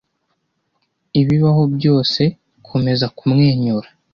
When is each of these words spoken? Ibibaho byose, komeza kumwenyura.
Ibibaho 1.19 1.63
byose, 1.75 2.21
komeza 2.67 3.05
kumwenyura. 3.17 3.87